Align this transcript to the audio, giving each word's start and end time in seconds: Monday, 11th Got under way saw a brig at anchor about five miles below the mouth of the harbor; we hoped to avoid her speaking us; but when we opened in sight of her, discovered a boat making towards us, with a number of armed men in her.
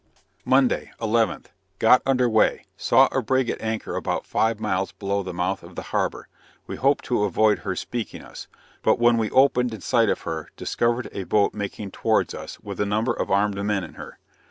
Monday, 0.45 0.91
11th 0.99 1.45
Got 1.77 2.01
under 2.07 2.27
way 2.27 2.65
saw 2.75 3.07
a 3.11 3.21
brig 3.21 3.51
at 3.51 3.61
anchor 3.61 3.95
about 3.95 4.25
five 4.25 4.59
miles 4.59 4.93
below 4.93 5.21
the 5.21 5.31
mouth 5.31 5.61
of 5.61 5.75
the 5.75 5.83
harbor; 5.93 6.27
we 6.65 6.75
hoped 6.75 7.05
to 7.05 7.23
avoid 7.23 7.59
her 7.59 7.75
speaking 7.75 8.23
us; 8.23 8.47
but 8.81 8.97
when 8.97 9.17
we 9.19 9.29
opened 9.29 9.75
in 9.75 9.81
sight 9.81 10.09
of 10.09 10.21
her, 10.21 10.49
discovered 10.57 11.07
a 11.11 11.25
boat 11.25 11.53
making 11.53 11.91
towards 11.91 12.33
us, 12.33 12.59
with 12.61 12.81
a 12.81 12.85
number 12.87 13.13
of 13.13 13.29
armed 13.29 13.63
men 13.63 13.83
in 13.83 13.93
her. 13.93 14.17